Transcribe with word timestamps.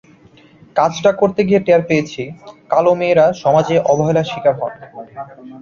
কাজটা 0.75 1.11
করতে 1.11 1.41
গিয়ে 1.47 1.61
টের 1.67 1.81
পেয়েছি, 1.89 2.23
কালো 2.69 2.91
মেয়েরা 2.99 3.25
সমাজে 3.43 3.75
অবহেলার 3.91 4.29
শিকার 4.31 4.55
হন। 4.59 4.73